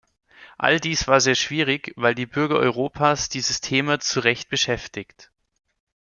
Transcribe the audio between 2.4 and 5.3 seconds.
Europas dieses Thema zu Recht beschäftigt.